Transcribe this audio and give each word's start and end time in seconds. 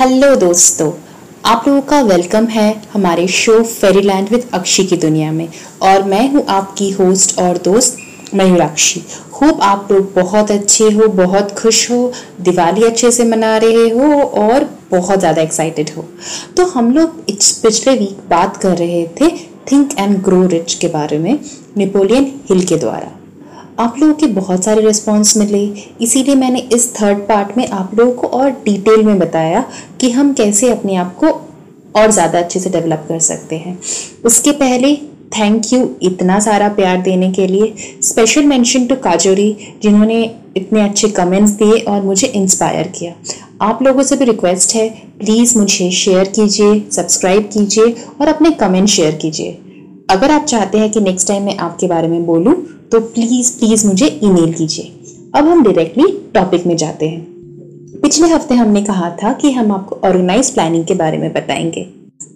Hello 0.00 0.34
दोस्तों, 0.36 0.90
आप 1.44 1.64
लोगों 1.68 1.80
का 1.82 2.00
वेलकम 2.02 2.44
है 2.46 2.66
हमारे 2.92 3.26
शो 3.28 3.62
फेरीलैंड 3.62 4.28
विद 4.28 4.44
अक्षी 4.54 4.84
की 4.86 4.96
दुनिया 4.96 5.30
में। 5.32 5.48
और 5.82 6.02
मैं 6.02 6.28
हूँ 6.32 6.44
आपकी 6.48 6.90
होस्ट 6.90 7.38
और 7.38 7.58
दोस्त 7.58 7.96
मयूराक्षी। 8.34 9.02
होप 9.32 9.62
आप 9.62 9.88
लोग 9.92 10.12
बहुत 10.14 10.50
अच्छे 10.50 10.90
हो, 10.90 11.08
बहुत 11.08 11.50
खुश 11.58 11.90
हो, 11.90 12.12
दिवाली 12.40 12.84
अच्छे 12.84 13.10
से 13.10 13.24
मना 13.24 13.56
रहे 13.56 13.88
हो 13.90 14.22
और 14.22 14.68
बहुत 14.90 15.18
ज़्यादा 15.18 15.42
एक्साइटेड 15.42 15.90
हो। 15.96 16.04
तो 16.56 16.66
हम 16.68 16.92
लोग 16.92 17.20
पिछले 17.26 17.94
वीक 17.94 18.26
बात 18.30 18.56
कर 18.56 18.78
रहे 18.78 19.06
थे 19.20 19.36
थिंक 19.72 19.98
एंड 19.98 20.18
ग्रो 20.24 20.46
रिच 20.46 20.74
के 20.74 20.88
बारे 20.88 21.18
में 21.18 21.38
नेपोलियन 21.76 22.32
हिल 22.50 22.66
के 22.66 22.76
द्वारा। 22.76 23.17
आप 23.78 23.98
लोगों 23.98 24.14
के 24.14 24.26
बहुत 24.26 24.64
सारे 24.64 24.80
रिस्पॉन्स 24.82 25.36
मिले। 25.36 25.58
इसीलिए 26.00 26.34
मैंने 26.34 26.58
इस 26.74 26.94
थर्ड 26.94 27.18
पार्ट 27.18 27.56
में 27.56 27.66
आप 27.66 27.90
लोगों 27.94 28.12
को 28.12 28.28
और 28.28 28.50
डिटेल 28.64 29.02
में 29.04 29.18
बताया 29.18 29.64
कि 30.00 30.10
हम 30.10 30.32
कैसे 30.32 30.70
अपने 30.70 30.94
आप 30.96 31.14
को 31.16 31.28
और 32.00 32.10
ज़्यादा 32.10 32.38
अच्छे 32.38 32.60
से 32.60 32.70
डेवलप 32.70 33.04
कर 33.08 33.18
सकते 33.18 33.56
हैं। 33.56 33.78
उसके 34.24 34.52
पहले 34.54 34.94
थैंक 35.36 35.72
यू 35.72 35.88
इतना 36.02 36.38
सारा 36.40 36.68
प्यार 36.70 37.02
देने 37.02 37.30
के 37.32 37.46
लिए। 37.46 37.72
स्पेशल 38.02 38.44
मेंशन 38.44 38.86
टू 38.86 38.96
काजोरी 38.96 39.56
जिन्होंने 39.82 40.22
इतने 40.56 40.82
अच्छे 40.82 41.08
कमेंट्स 41.10 41.52
दिए 41.52 41.78
और 41.80 42.02
मुझे 42.02 42.26
इंस्पायर 42.28 42.88
किया। 42.88 43.12
आप 43.60 43.82
लोगों 43.82 44.02
से 44.02 44.16
भी 44.16 44.24
रिक्वेस्ट 44.24 44.74
है 44.74 44.88
प्लीज़ 45.18 45.56
मुझे 45.58 45.90
शेयर 45.92 46.28
कीजिए 46.30 46.80
सब्सक्राइब 46.92 47.48
कीजिए 47.52 47.94
और 48.20 48.28
अपने 48.28 48.50
कमेंट 48.56 48.88
शेयर 48.88 49.14
कीजिए। 49.22 49.58
अगर 50.10 50.30
आप 50.30 50.44
चाहते 50.44 50.78
हैं 50.78 50.90
कि 50.90 51.00
नेक्स्ट 51.00 51.28
टाइम 51.28 51.42
मैं 51.42 51.56
आपके 51.58 51.86
बारे 51.86 52.08
में 52.08 52.26
बोलूँ 52.26 52.56
तो 52.92 53.00
प्लीज़ 53.00 53.52
प्लीज़ 53.58 53.86
मुझे 53.86 54.06
ईमेल 54.24 54.52
कीजिए। 54.52 54.92
अब 55.36 55.48
हम 55.48 55.62
डायरेक्टली 55.64 56.06
टॉपिक 56.34 56.66
में 56.66 56.76
जाते 56.76 57.08
हैं। 57.08 58.00
पिछले 58.02 58.28
हफ़्ते 58.28 58.54
हमने 58.54 58.82
कहा 58.82 59.10
था 59.22 59.32
कि 59.32 59.50
हम 59.52 59.72
आपको 59.72 59.98
ऑर्गेनाइज 60.08 60.50
प्लानिंग 60.50 60.84
के 60.84 60.94
बारे 60.94 61.18
में 61.18 61.32
बताएँगे। 61.32 61.86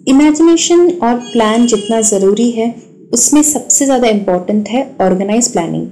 इमेजिनेशन 0.07 0.89
और 1.03 1.15
प्लान 1.23 1.65
जितना 1.67 2.01
ज़रूरी 2.01 2.49
है, 2.51 2.73
उसमें 3.13 3.41
सबसे 3.43 3.85
ज़्यादा 3.85 4.07
इम्पोर्टेंट 4.07 4.69
है 4.69 4.89
ऑर्गेनाइज 5.01 5.51
प्लानिंग 5.51 5.87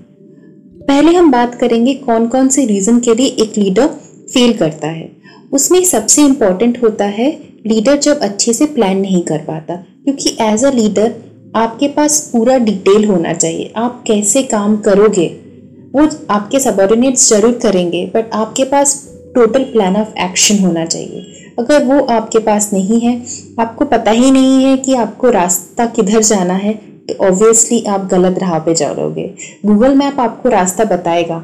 पहले 0.84 1.14
हम 1.14 1.32
बात 1.32 1.56
करेंगे 1.56 1.94
कौन 1.96 2.28
कौन 2.28 2.48
से 2.50 2.66
रीज़न 2.66 3.00
के 3.00 3.16
लिए 3.16 3.28
एक 3.44 3.58
लीडर 3.58 3.88
फेल 4.34 4.54
करता 4.54 4.88
है। 4.88 5.12
उसमें 5.54 5.84
सबसे 5.86 6.26
इम्पोर्टेंट 6.26 6.82
होता 6.84 7.06
है 7.10 7.30
लीडर 7.68 7.98
जब 7.98 8.20
अच्छे 8.20 8.54
से 8.54 8.66
प्लान 8.68 8.98
नहीं 8.98 9.22
कर 9.24 9.38
पाता, 9.38 9.76
क्योंकि 9.76 10.38
एज 10.42 10.64
अ 10.66 10.72
लीडर 10.72 11.14
आपके 11.54 11.88
पास 11.90 12.20
पूरा 12.34 12.58
डिटेल 12.60 13.06
होना 13.06 13.34
चाहिए। 13.34 13.72
आप 13.78 14.04
कैसे 14.08 14.44
काम 14.46 14.76
करोगे, 14.80 15.28
वो 15.94 16.08
आपके 16.30 16.60
सबॉर्डिनेट्स 16.60 17.30
ज़रूर 17.30 17.58
करेंगे 17.64 18.06
बट 18.16 18.34
आपके 18.34 18.64
पास 18.66 18.96
टोटल 19.36 19.64
प्लान 19.64 19.96
ऑफ़ 19.96 20.14
एक्शन 20.22 20.60
होना 20.60 20.86
चाहिए। 20.86 21.54
अगर 21.60 21.84
वो 21.86 22.00
आपके 22.08 22.40
पास 22.40 22.70
नहीं 22.74 23.00
है, 23.00 23.22
आपको 23.60 23.86
पता 23.86 24.12
ही 24.12 24.32
नहीं 24.32 24.64
है 24.64 24.76
कि 24.78 24.94
आपको 24.96 25.30
रास्ता 25.32 25.86
किधर 25.88 26.22
जाना 26.24 26.54
है 26.56 26.74
तो 27.02 27.14
ऑब्वियसली 27.28 27.84
आप 27.86 28.08
गलत 28.12 28.40
राह 28.40 28.58
पे 28.60 28.74
जाओगे। 28.76 29.24
गूगल 29.66 29.96
मैप 29.96 30.20
आपको 30.20 30.50
रास्ता 30.50 30.84
बताएगा, 30.86 31.38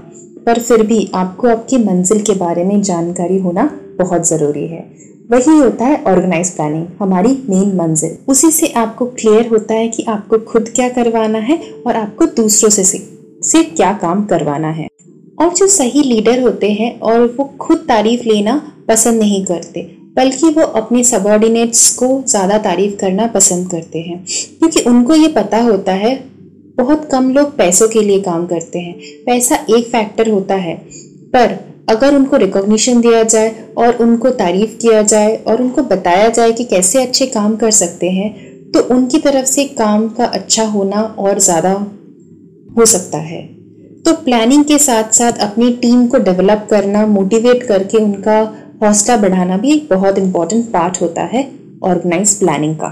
पर 0.46 0.60
फिर 0.60 0.84
भी 0.84 1.10
आपको 1.16 1.48
आपकी 1.50 1.78
मंजिल 1.80 2.22
के 2.22 2.34
बारे 2.36 2.64
में 2.64 2.82
जानकारी 2.84 3.38
होना 3.40 3.70
बहुत 4.00 4.28
ज़रूरी 4.28 4.68
है। 4.68 4.82
वही 5.30 5.58
होता 5.58 5.86
है 5.86 6.04
ऑर्गेनाइज 6.04 6.50
प्लानिंग 6.56 6.86
हमारी 7.00 7.30
मेन 7.50 7.76
मंजिल। 7.76 8.18
उसी 8.28 8.52
से 8.52 8.68
आपको 8.74 9.06
क्लियर 9.08 9.48
होता 9.48 9.74
है 9.74 9.88
कि 9.88 10.04
आपको 10.04 10.38
खुद 10.42 10.70
क्या 10.76 10.88
करवाना 10.90 11.40
है 11.40 11.58
और 11.88 11.96
आपको 11.96 12.26
दूसरों 12.36 12.70
से 12.70 12.84
से 12.84 13.64
क्या 13.64 13.92
काम 13.94 14.24
करवाना 14.26 14.70
है। 14.70 14.88
और 15.42 15.54
जो 15.54 15.68
सही 15.68 16.04
लीडर 16.04 16.42
होते 16.42 16.72
हैं 16.72 17.00
और 17.00 17.26
वो 17.38 17.46
खुद 17.60 17.86
तारीफ़ 17.88 18.24
लेना 18.24 18.56
पसंद 18.88 19.20
नहीं 19.20 19.44
करते, 19.46 19.82
बल्कि 20.16 20.50
वो 20.50 20.62
अपने 20.62 21.04
सबॉर्डिनेट्स 21.04 21.90
को 21.96 22.08
ज़्यादा 22.28 22.58
तारीफ़ 22.60 22.96
करना 22.96 23.28
पसंद 23.28 23.70
करते 23.72 24.00
हैं। 24.00 24.24
क्योंकि 24.60 24.90
उनको 24.90 25.16
ये 25.16 25.28
पता 25.28 25.62
होता 25.62 25.94
है, 25.96 26.16
बहुत 26.78 27.08
कम 27.12 27.30
लोग 27.32 27.56
पैसों 27.58 27.88
के 27.88 28.02
लिए 28.02 28.20
काम 28.22 28.46
करते 28.48 28.80
हैं। 28.80 28.96
पैसा 29.26 29.66
एक 29.70 29.88
फैक्टर 29.88 30.30
होता 30.30 30.56
है, 30.56 30.76
पर 31.28 31.60
अगर 31.88 32.16
उनको 32.16 32.38
रिकॉग्निशन 32.38 33.02
दिया 33.02 33.24
जाए 33.26 33.54
और 33.78 33.98
उनको 33.98 34.30
तारीफ़ 34.36 34.78
किया 34.78 35.02
जाए 35.04 35.36
और 35.48 35.62
उनको 35.62 35.82
बताया 35.86 36.30
जाए 36.30 36.52
कि 36.52 36.64
कैसे 36.66 37.02
अच्छे 37.02 37.26
काम 37.28 37.56
कर 37.56 37.72
सकते 37.74 38.10
हैं 38.12 38.32
तो 38.72 38.80
उनकी 38.96 39.20
तरफ़ 39.20 39.46
से 39.46 39.66
काम 39.76 40.08
का 40.10 40.26
अच्छा 40.26 40.64
होना 40.68 41.02
और 41.20 41.40
ज़्यादा 41.40 41.72
हो 42.78 42.86
सकता 42.86 43.18
है। 43.20 43.42
तो 44.06 44.14
प्लानिंग 44.16 44.64
के 44.66 44.78
साथ 44.80 45.12
साथ 45.14 45.40
अपनी 45.42 45.70
टीम 45.76 46.06
को 46.08 46.18
डेवलप 46.20 46.68
करना 46.70 47.06
मोटिवेट 47.08 47.64
करके 47.64 47.98
उनका 47.98 48.40
हौसला 48.84 49.18
बढ़ाना 49.18 49.58
भी 49.58 49.72
एक 49.74 49.88
बहुत 49.90 50.18
इंपॉर्टेंट 50.18 50.66
पार्ट 50.66 51.02
होता 51.02 51.24
है 51.26 51.50
ऑर्गेनाइज 51.84 52.38
प्लानिंग 52.40 52.76
का। 52.76 52.90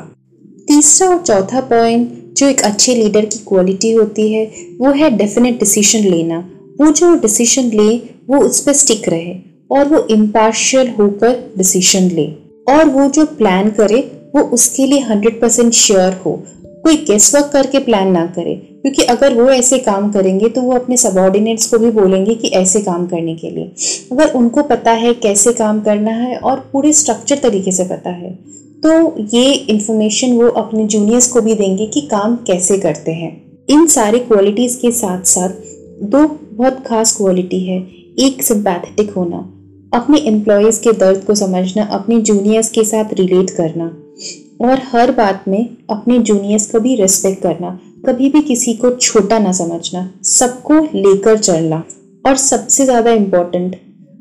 तीसरा 0.67 1.07
और 1.09 1.21
चौथा 1.21 1.61
पॉइंट 1.69 2.09
जो 2.37 2.47
एक 2.47 2.61
अच्छे 2.63 2.95
लीडर 2.95 3.25
की 3.25 3.39
क्वालिटी 3.47 3.91
होती 3.91 4.31
है, 4.33 4.45
वो 4.79 4.91
है 4.91 5.09
डेफिनेट 5.17 5.59
डिसीज़न 5.59 6.09
लेना। 6.09 6.39
वो 6.79 6.91
जो 6.91 7.13
डिसीज़न 7.17 7.69
ले 7.73 7.95
वो 8.29 8.37
उस 8.37 8.59
पर 8.61 8.73
स्टिक 8.73 9.09
रहे 9.09 9.35
और 9.71 9.85
वो 9.85 10.05
इम्पार्शियल 10.09 10.89
होकर 10.89 11.53
डिसीज़न 11.57 12.09
ले। 12.11 12.25
और 12.69 12.85
वो 12.85 13.09
जो 13.09 13.25
प्लान 13.25 13.69
करे, 13.69 13.99
वो 14.35 14.41
उसके 14.41 14.85
लिए 14.85 14.99
हंड्रेड 14.99 15.41
परसेंट 15.41 15.73
श्योर 15.73 16.13
हो। 16.25 16.43
कोई 16.65 16.95
गेस 16.97 17.35
वर्क 17.35 17.49
करके 17.53 17.79
प्लान 17.79 18.11
ना 18.11 18.25
करे। 18.25 18.55
क्योंकि 18.55 19.01
अगर 19.01 19.33
वो 19.33 19.49
ऐसे 19.49 19.77
काम 19.77 20.11
करेंगे 20.11 20.49
तो 20.49 20.61
वो 20.61 20.71
अपने 20.71 20.97
सबॉर्डिनेट्स 20.97 21.67
को 21.67 21.77
भी 21.77 21.91
बोलेंगे 21.91 22.35
कि 22.35 22.47
ऐसे 22.47 22.79
काम 22.79 23.07
करने 23.07 23.35
के 23.35 23.49
लिए। 23.49 23.71
अगर 24.11 24.33
उनको 24.33 24.63
पता 24.63 24.91
है 24.91 25.13
कैसे 25.13 25.53
काम 25.53 25.81
करना 25.81 26.11
है 26.11 26.37
और 26.37 26.69
पूरे 26.73 26.93
स्ट्रक्चर 26.93 27.37
तरीके 27.37 27.71
से 27.71 27.83
पता 27.83 28.09
है 28.09 28.31
तो 28.83 29.15
ये 29.37 29.53
इन्फॉर्मेशन 29.53 30.33
वो 30.33 30.49
अपने 30.49 30.85
जूनियर्स 30.85 31.27
को 31.27 31.41
भी 31.41 31.55
देंगे 31.55 31.85
कि 31.85 32.01
काम 32.01 32.35
कैसे 32.35 32.77
करते 32.77 33.11
हैं। 33.11 33.41
इन 33.69 33.85
सारे 33.87 34.19
क्वालिटीज़ 34.19 34.77
के 34.77 34.91
साथ 34.91 35.23
साथ 35.23 35.49
दो 36.03 36.39
बहुत 36.53 36.83
खास 36.87 37.15
क्वालिटी 37.17 37.59
है। 37.59 38.04
एक 38.17 38.41
सिंपैथेटिक 38.43 39.09
होना, 39.11 39.37
अपने 39.93 40.17
एम्प्लॉयज़ 40.27 40.79
के 40.81 40.91
दर्द 40.93 41.23
को 41.23 41.35
समझना, 41.35 41.83
अपने 41.83 42.19
जूनियर्स 42.19 42.69
के 42.69 42.83
साथ 42.83 43.13
रिलेट 43.13 43.49
करना, 43.49 43.85
और 44.61 44.81
हर 44.83 45.11
बात 45.11 45.43
में 45.47 45.67
अपने 45.89 46.19
जूनियर्स 46.19 46.69
को 46.71 46.79
भी 46.79 46.95
रिस्पेक्ट 46.95 47.41
करना, 47.43 47.79
कभी 48.05 48.29
भी 48.29 48.41
किसी 48.43 48.73
को 48.73 48.89
छोटा 48.91 49.39
ना 49.39 49.51
समझना, 49.51 50.09
सबको 50.23 50.79
लेकर 50.95 51.37
चलना, 51.37 51.83
और 52.25 52.35
सबसे 52.37 52.85
ज़्यादा 52.85 53.11
इम्पोर्टेंट 53.13 53.75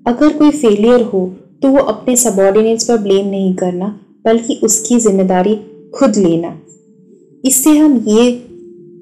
अगर 0.06 0.36
कोई 0.38 0.50
फेलियर 0.52 1.02
हो 1.04 1.26
तो 1.62 1.68
वो 1.68 1.82
अपने 1.84 2.16
सबॉर्डिनेट्स 2.16 2.84
पर 2.84 2.96
ब्लेम 2.98 3.26
नहीं 3.26 3.54
करना, 3.54 3.86
बल्कि 4.24 4.58
उसकी 4.62 4.98
ज़िम्मेदारी 5.00 5.54
खुद 5.94 6.16
लेना। 6.16 6.58
इससे 7.44 7.70
हम 7.70 7.96
ये 8.08 8.28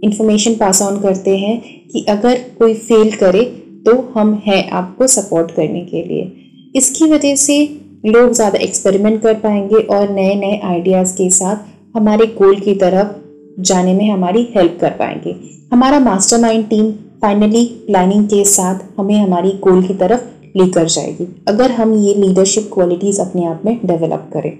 इंफॉर्मेशन 0.04 0.54
पास 0.54 0.82
ऑन 0.82 1.00
करते 1.00 1.36
हैं 1.38 1.60
कि 1.88 2.04
अगर 2.08 2.38
कोई 2.58 2.74
फेल 2.76 3.10
करे 3.16 3.44
तो 3.82 3.96
हम 4.14 4.34
हैं 4.46 4.68
आपको 4.70 5.06
सपोर्ट 5.08 5.50
करने 5.50 5.84
के 5.84 6.02
लिए। 6.04 6.32
इसकी 6.76 7.10
वजह 7.10 7.36
से 7.36 7.58
लोग 8.06 8.32
ज़्यादा 8.32 8.58
एक्सपेरिमेंट 8.58 9.20
कर 9.22 9.34
पाएँगे 9.40 9.80
और 9.88 10.10
नए 10.10 10.34
नए 10.36 10.60
आइडियाज़ 10.64 11.14
के 11.16 11.28
साथ 11.30 11.96
हमारे 11.96 12.26
गोल 12.38 12.58
की 12.60 12.74
तरफ़ 12.76 13.62
जाने 13.62 13.94
में 13.94 14.08
हमारी 14.10 14.42
हेल्प 14.56 14.76
कर 14.80 14.90
पाएँगे। 14.98 15.34
हमारा 15.72 15.98
मास्टरमाइंड 16.00 16.68
टीम 16.68 16.90
फाइनली 17.22 17.64
प्लानिंग 17.86 18.24
के 18.26 18.44
साथ 18.46 18.80
हमें 18.98 19.16
हमारी 19.16 19.50
गोल 19.62 19.82
की 19.82 19.94
तरफ़ 19.96 20.20
लेकर 20.56 20.86
जाएगी, 20.86 21.26
अगर 21.48 21.70
हम 21.70 21.92
ये 21.96 22.14
लीडरशिप 22.16 22.70
क्वालिटीज़ 22.72 23.20
अपने 23.20 23.44
आप 23.46 23.62
में 23.64 23.78
डेवलप 23.84 24.28
करें। 24.32 24.52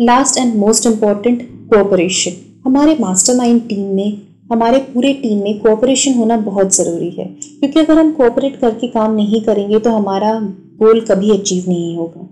Last 0.00 0.38
and 0.38 0.54
most 0.56 0.86
important 0.86 1.42
cooperation 1.70 2.32
हमारे 2.64 2.96
मास्टरमाइंड 3.00 3.60
टीम 3.68 3.84
में 3.94 4.20
हमारे 4.50 4.78
पूरे 4.84 5.12
टीम 5.12 5.42
में 5.42 5.58
कोऑपरेशन 5.60 6.14
होना 6.14 6.36
बहुत 6.42 6.74
ज़रूरी 6.74 7.10
है। 7.10 7.24
क्योंकि 7.24 7.80
अगर 7.80 7.98
हम 7.98 8.12
कोऑपरेट 8.12 8.56
करके 8.60 8.86
काम 8.88 9.14
नहीं 9.14 9.40
करेंगे 9.42 9.78
तो 9.78 9.90
हमारा 9.90 10.32
गोल 10.78 11.00
कभी 11.00 11.30
अचीव 11.30 11.64
नहीं 11.68 11.96
होगा। 11.96 12.28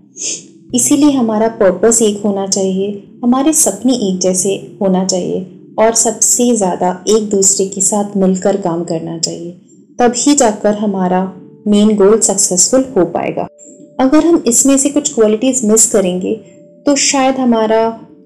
इसीलिए 0.75 1.11
हमारा 1.11 1.47
पर्पस 1.59 2.01
एक 2.01 2.21
होना 2.23 2.47
चाहिए, 2.47 2.89
हमारे 3.23 3.53
सपने 3.55 3.93
एक 4.07 4.19
जैसे 4.19 4.55
होना 4.81 5.03
चाहिए, 5.05 5.45
और 5.79 5.93
सबसे 5.95 6.55
ज़्यादा 6.55 6.89
एक 7.09 7.29
दूसरे 7.29 7.67
के 7.67 7.81
साथ 7.81 8.17
मिलकर 8.17 8.57
काम 8.61 8.83
करना 8.83 9.17
चाहिए। 9.19 9.51
तभी 9.99 10.33
जाकर 10.35 10.77
हमारा 10.77 11.21
मेन 11.67 11.95
गोल 11.95 12.19
सक्सेसफुल 12.21 12.85
हो 12.97 13.05
पाएगा। 13.07 13.47
अगर 13.99 14.25
हम 14.25 14.43
इसमें 14.47 14.77
से 14.77 14.89
कुछ 14.89 15.13
क्वालिटीज़ 15.13 15.65
मिस 15.67 15.91
करेंगे 15.91 16.33
तो 16.85 16.95
शायद 16.95 17.35
हमारा 17.35 17.79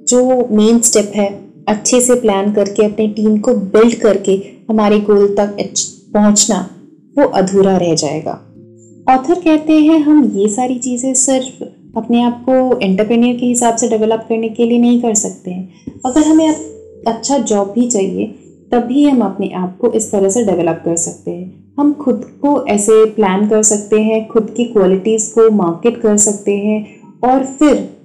जो 0.08 0.48
मेन 0.52 0.80
स्टेप 0.82 1.12
है 1.16 1.30
अच्छे 1.72 2.02
से 2.02 2.16
प्लान 2.16 2.54
करके, 2.54 2.86
अपनी 2.86 3.08
टीम 3.08 3.38
को 3.38 3.54
बिल्ड 3.54 3.96
करके 3.96 4.34
हमारे 4.70 5.00
गोल 5.00 5.28
तक 5.36 5.56
पहुँचना, 6.14 6.58
वो 7.18 7.26
अधूरा 7.26 7.78
रह 7.78 7.94
जाएगा। 7.96 8.32
ऑथर 9.10 9.40
कहते 9.40 9.74
हैं, 9.74 10.00
हम 10.00 10.24
ये 10.36 10.48
सारी 10.50 10.78
चीज़ें 10.80 11.14
सिर्फ़ 11.14 11.64
अपने 11.98 12.22
आप 12.24 12.44
को 12.50 12.80
एंटरप्रेन्योर 12.80 13.36
के 13.36 13.46
हिसाब 13.46 13.76
से 13.76 13.88
डेवलप 13.90 14.26
करने 14.30 14.50
के 14.50 14.66
लिए 14.66 14.80
नहीं 14.80 15.02
कर 15.02 15.14
सकते 15.14 15.52
हैं। 15.52 16.02
अगर 16.06 16.22
हमें 16.22 16.48
अच्छा 17.08 17.38
जॉब 17.38 17.72
भी 17.72 17.88
चाहिए 17.88 18.26
तभी 18.72 19.04
हम 19.04 19.22
अपने 19.22 19.50
आप 19.54 19.78
को 19.78 19.92
इस 19.92 20.12
तरह 20.12 20.30
से 20.30 20.44
डेवलप 20.46 20.82
कर 20.86 20.96
सकते 20.96 21.32
हैं। 21.32 21.74
हम 21.80 21.94
खुद 21.94 22.22
को 22.42 22.66
ऐसे 22.68 23.06
प्लान 23.06 23.48
कर 23.50 23.64
सकते 23.64 24.02
हैं, 24.02 24.28
खुद 24.28 24.54
की 24.58 24.66
क्वालिटीज़ 24.66 25.34
को 25.34 25.50
मार्केट 25.52 26.02
कर 26.02 26.18
सकते 26.18 26.58
हैं 26.58 26.80
और 27.24 27.44
फिर 27.46 28.01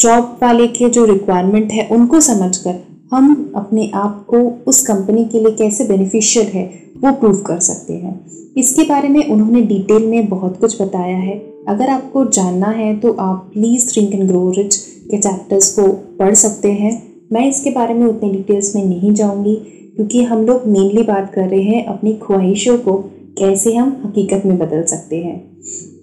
जॉब 0.00 0.38
वाले 0.42 0.66
के 0.66 0.88
जो 0.88 1.04
रिक्वायरमेंट 1.04 1.72
है, 1.72 1.86
उनको 1.88 2.20
समझकर 2.20 2.74
हम 3.12 3.52
अपने 3.56 3.90
आप 3.94 4.24
को 4.28 4.38
उस 4.66 4.80
कंपनी 4.86 5.24
के 5.24 5.40
लिए 5.40 5.52
कैसे 5.52 5.84
बेनिफिशियल 5.84 6.46
है, 6.46 6.64
वो 6.98 7.12
प्रूव 7.12 7.36
कर 7.36 7.58
सकते 7.58 7.92
हैं। 7.92 8.20
इसके 8.56 8.82
बारे 8.82 9.08
में 9.08 9.26
उन्होंने 9.26 9.60
डिटेल 9.62 10.06
में 10.06 10.28
बहुत 10.28 10.58
कुछ 10.60 10.80
बताया 10.82 11.16
है। 11.16 11.34
अगर 11.68 11.88
आपको 11.88 12.24
जानना 12.26 12.68
है 12.68 12.94
तो 12.96 13.12
आप 13.20 13.50
please 13.54 13.96
think 13.96 14.14
and 14.14 14.26
grow 14.28 14.50
rich 14.50 14.76
के 15.10 15.18
चैप्टर्स 15.18 15.72
को 15.72 15.88
पढ़ 16.18 16.34
सकते 16.34 16.72
हैं। 16.72 16.92
मैं 17.32 17.46
इसके 17.48 17.70
बारे 17.70 17.94
में 17.94 18.06
उतने 18.06 18.30
डिटेल्स 18.30 18.74
में 18.76 18.84
नहीं 18.84 19.12
जाऊँगी, 19.14 19.54
क्योंकि 19.96 20.22
हम 20.22 20.46
लोग 20.46 20.66
मेनली 20.66 21.02
बात 21.02 21.32
कर 21.34 21.48
रहे 21.48 21.62
हैं 21.62 21.84
अपनी 21.86 22.12
ख्वाहिशों 22.22 22.78
को, 22.78 22.96
कैसे 23.38 23.74
हम 23.74 23.96
हकीकत 24.04 24.46
में 24.46 24.56
बदल 24.58 24.82
सकते 24.84 25.16
हैं। 25.16 25.36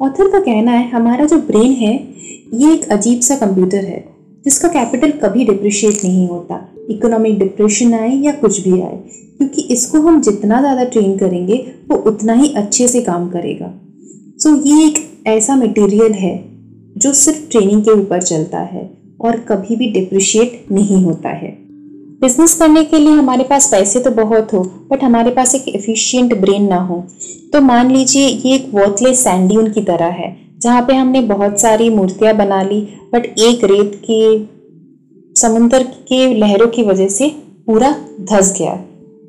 ऑथर 0.02 0.32
का 0.32 0.40
कहना 0.40 0.72
है, 0.72 0.90
हमारा 0.90 1.26
जो 1.26 1.38
ब्रेन 1.38 1.72
है 1.74 1.98
ये 2.54 2.74
एक 2.74 2.88
अजीब 2.92 3.20
सा 3.20 3.36
कंप्यूटर 3.36 3.86
है, 3.86 4.04
जिसका 4.46 4.68
कैपिटल 4.68 5.12
कभी 5.20 5.46
डिप्रिशिएट 5.46 6.04
नहीं 6.04 6.28
होता। 6.28 6.60
इकोनॉमिक 6.90 7.38
डिप्रेशन 7.40 7.94
आए 7.94 8.16
या 8.16 8.32
कुछ 8.32 8.60
भी 8.62 8.82
आए, 8.82 8.98
क्योंकि 9.38 9.62
इसको 9.72 10.02
हम 10.02 10.22
जितना 10.22 10.60
ज़्यादा 10.62 10.84
ट्रेन 10.86 11.18
करेंगे, 11.18 11.56
वो 11.90 11.98
उतना 12.08 12.34
ही 12.34 12.54
अच्छे 12.54 12.88
से 12.88 13.02
काम 13.02 13.30
करेगा। 13.30 13.74
सो 14.40 14.56
ये 14.66 14.86
एक 14.86 14.98
ऐसा 15.28 15.56
मटेरियल 15.56 16.14
है, 16.14 16.38
जो 16.98 17.14
सिर्फ़ 17.14 17.50
ट्रेनिंग 17.52 17.84
के 17.84 17.92
ऊपर 17.92 18.22
चलता 18.22 18.60
है 18.60 18.90
और 19.22 19.40
कभी 19.50 19.76
भी 19.76 19.92
डिप्रिशिएट 19.92 20.66
नहीं 20.72 21.04
होता 21.04 21.30
है। 21.30 21.56
बिज़नेस 22.22 22.54
करने 22.54 22.84
के 22.84 23.00
लिए 23.00 23.14
हमारे 23.14 23.44
पास 23.44 23.68
पैसे 23.72 24.00
तो 24.00 24.12
बहुत 24.12 24.54
हो 24.54 24.64
बट 24.92 25.04
हमारे 25.04 25.32
पास 25.32 25.54
एक 25.56 25.68
एफिशिएंट 25.68 26.34
ब्रेन 26.36 26.68
ना 26.68 26.78
हो। 26.78 27.04
तो 27.54 27.62
मान 27.62 27.92
लीजिए, 27.92 28.28
ये 28.28 28.56
एक 28.56 28.72
वर्थलेस 28.74 29.24
सैंडीन 29.24 29.70
की 29.72 29.82
तरह 29.82 30.06
है। 30.14 30.36
जहाँ 30.58 30.82
पे 30.82 30.94
हमने 30.94 31.22
बहुत 31.24 31.60
सारी 31.62 31.90
मूर्तियाँ 31.90 32.34
बना 32.36 32.62
ली 32.64 32.82
बट 33.14 33.26
एक 33.26 33.64
रेत 33.64 34.02
के, 34.04 34.46
समुंदर 35.36 35.84
के 35.84 36.34
लहरों 36.36 36.68
की 36.68 36.84
वजह 36.84 37.08
से 37.10 37.30
पूरा 37.68 37.92
धस 38.32 38.54
गया। 38.60 38.74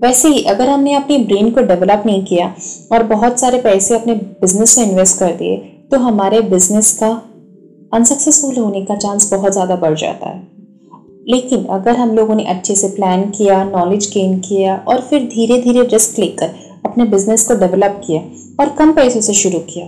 वैसे 0.02 0.28
ही 0.28 0.42
अगर 0.44 0.68
हमने 0.68 0.94
अपने 0.94 1.18
ब्रेन 1.18 1.50
को 1.50 1.60
डेवलप 1.62 2.02
नहीं 2.06 2.24
किया 2.24 2.54
और 2.92 3.02
बहुत 3.06 3.40
सारे 3.40 3.60
पैसे 3.62 3.94
अपने 3.94 4.14
बिज़नेस 4.14 4.78
में 4.78 4.86
इन्वेस्ट 4.86 5.18
कर 5.18 5.32
दिए 5.36 5.56
तो 5.90 5.98
हमारे 5.98 6.40
बिज़नेस 6.50 6.92
का 6.98 7.08
अनसक्सेसफुल 7.92 8.56
होने 8.56 8.84
का 8.84 8.96
चांस 8.96 9.30
बहुत 9.32 9.52
ज़्यादा 9.52 9.76
बढ़ 9.76 9.94
जाता 9.94 10.28
है। 10.28 10.46
लेकिन 11.28 11.64
अगर 11.70 11.96
हम 11.96 12.14
लोगों 12.16 12.34
ने 12.34 12.44
अच्छे 12.46 12.74
से 12.74 12.88
प्लान 12.88 13.30
किया 13.30 13.62
नॉलेज 13.64 14.10
गेन 14.14 14.38
किया 14.40 14.76
और 14.88 15.00
फिर 15.00 15.24
धीरे 15.28 15.60
धीरे 15.62 15.82
रिस्क 15.84 16.18
लेकर 16.18 16.54
अपने 16.86 17.04
बिज़नेस 17.06 17.46
को 17.48 17.54
डेवलप 17.60 18.00
किया 18.06 18.20
और 18.60 18.74
कम 18.78 18.92
पैसों 18.92 19.20
से 19.20 19.34
शुरू 19.34 19.58
किया 19.70 19.86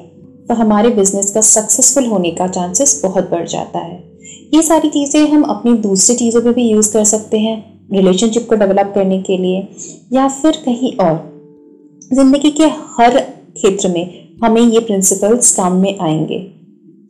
तो 0.50 0.55
हमारे 0.55 0.88
बिज़नेस 0.91 1.31
का 1.31 1.41
सक्सेसफुल 1.41 2.06
होने 2.06 2.31
का 2.31 2.47
चांसेस 2.49 3.00
बहुत 3.02 3.31
बढ़ 3.31 3.47
जाता 3.49 3.79
है। 3.79 3.99
ये 4.55 4.62
सारी 4.62 4.88
चीज़ें 4.88 5.29
हम 5.29 5.43
अपनी 5.44 5.75
दूसरी 5.79 6.17
चीज़ों 6.17 6.41
पे 6.43 6.52
भी 6.52 6.62
यूज़ 6.62 6.93
कर 6.93 7.05
सकते 7.05 7.38
हैं 7.38 7.55
रिलेशनशिप 7.93 8.49
को 8.49 8.55
डेवलप 8.55 8.93
करने 8.94 9.20
के 9.23 9.37
लिए, 9.37 9.61
या 10.12 10.26
फिर 10.29 10.56
कहीं 10.64 10.93
और। 10.97 11.14
ज़िंदगी 12.12 12.50
के 12.50 12.67
हर 12.97 13.19
क्षेत्र 13.19 13.88
में 13.88 14.38
हमें 14.43 14.61
ये 14.62 14.81
प्रिंसिपल्स 14.81 15.55
काम 15.56 15.76
में 15.76 15.99
आएँगे। 15.99 16.38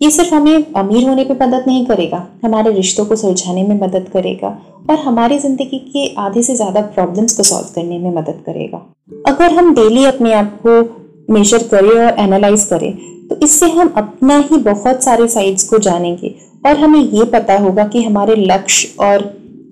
ये 0.02 0.10
सिर्फ़ 0.10 0.34
हमें 0.34 0.72
अमीर 0.74 1.08
होने 1.08 1.24
पे 1.24 1.34
मदद 1.36 1.64
नहीं 1.66 1.84
करेगा, 1.86 2.26
हमारे 2.44 2.72
रिश्तों 2.72 3.04
को 3.04 3.16
सुलझाने 3.16 3.62
में 3.62 3.80
मदद 3.80 4.08
करेगा, 4.12 4.48
और 4.90 4.98
हमारी 4.98 5.38
ज़िंदगी 5.38 5.78
के 5.92 6.06
आधे 6.18 6.42
से 6.42 6.56
ज़्यादा 6.56 6.80
प्रॉब्लम्स 6.94 7.36
को 7.36 7.42
सॉल्व 7.42 7.74
करने 7.74 7.98
में 7.98 8.14
मदद 8.14 8.42
करेगा। 8.46 8.86
अगर 9.28 9.52
हम 9.52 9.74
डेली 9.74 10.04
अपने 10.04 10.32
आप 10.32 10.58
को 10.66 10.82
मेजर 11.34 11.62
करें 11.68 11.90
और 11.90 12.18
एनालाइज 12.18 12.64
करें 12.64 12.92
तो 13.30 13.36
इससे 13.42 13.66
हम 13.70 13.92
अपना 13.96 14.36
ही 14.40 14.56
बहुत 14.60 15.02
सारे 15.04 15.26
साइड्स 15.28 15.68
को 15.68 15.78
जानेंगे 15.78 16.34
और 16.66 16.76
हमें 16.76 17.00
ये 17.00 17.24
पता 17.32 17.58
होगा 17.58 17.84
कि 17.88 18.02
हमारे 18.02 18.34
लक्ष्य 18.36 18.88
और 19.00 19.24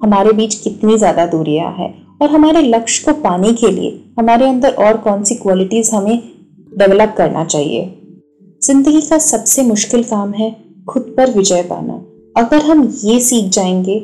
हमारे 0.03 0.33
बीच 0.33 0.55
कितनी 0.55 0.99
ज़्यादा 0.99 1.25
दूरियाँ 1.27 1.71
हैं 1.79 1.91
और 2.23 2.31
हमारे 2.31 2.63
लक्ष्य 2.65 3.05
को 3.05 3.21
पाने 3.21 3.53
के 3.53 3.71
लिए 3.71 3.91
हमारे 4.19 4.49
अंदर 4.49 4.75
और 4.85 4.97
कौन 4.99 5.25
सी 5.25 5.35
क्वालिटीज़ 5.35 5.95
हमें 5.95 6.19
डेवलप 6.73 7.15
करना 7.19 7.45
चाहिए। 7.45 7.83
ज़िंदगी 8.63 9.01
का 9.01 9.19
सबसे 9.19 9.63
मुश्किल 9.63 10.03
काम 10.05 10.33
है 10.33 10.51
खुद 10.89 11.15
पर 11.17 11.31
विजय 11.31 11.63
पाना। 11.63 11.95
अगर 12.37 12.63
हम 12.63 12.83
ये 13.05 13.19
सीख 13.21 13.51
जाएँगे 13.53 13.99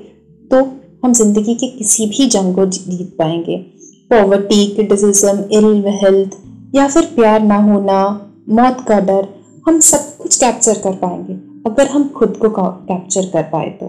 तो 0.50 0.62
हम 1.04 1.12
ज़िंदगी 1.12 1.54
के 1.54 1.66
किसी 1.68 2.06
भी 2.06 2.26
जंग 2.28 2.54
को 2.54 2.66
जीत 2.68 3.14
पाएँगे। 3.18 3.56
पॉवर्टी 4.10 4.66
क्रिटिसिज्म 4.66 5.38
इल 5.52 5.84
हेल्थ 6.02 6.36
या 6.74 6.88
फिर 6.88 7.04
प्यार 7.16 7.42
ना 7.42 7.62
होना, 7.62 8.02
मौत 8.50 8.84
का 8.88 9.00
डर 9.00 9.28
हम 9.66 9.80
सब 9.80 10.16
कुछ 10.16 10.36
कैप्चर 10.36 10.78
कर 10.78 10.92
पाएँगे। 10.92 11.34
अगर 11.70 11.86
हम 11.86 12.08
खुद 12.08 12.36
को 12.36 12.48
कैप्चर 12.48 13.26
कर 13.26 13.42
पाए 13.42 13.68
तो। 13.70 13.86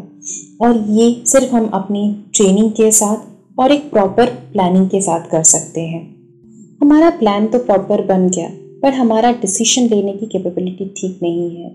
और 0.62 0.78
ये 0.90 1.24
सिर्फ़ 1.26 1.56
हम 1.56 1.68
अपनी 1.68 2.26
ट्रेनिंग 2.36 2.72
के 2.72 2.92
साथ 2.92 3.60
और 3.60 3.72
एक 3.72 3.92
प्रॉपर 3.92 4.26
प्लानिंग 4.26 4.90
के 4.90 5.02
साथ 5.02 5.20
कर 5.20 5.44
सकते 5.44 5.82
हैं। 5.82 6.04
हमारा 6.82 7.10
प्लान 7.10 7.48
तो 7.48 7.60
प्रॉपर 7.60 8.06
बन 8.06 8.30
गया, 8.30 8.50
पर 8.82 8.94
हमारा 8.94 9.32
डिसीज़न 9.32 9.90
लेने 9.90 10.14
की 10.14 10.26
कैपेबिलिटी 10.26 10.86
ठीक 10.98 11.20
नहीं 11.24 11.56
है। 11.56 11.70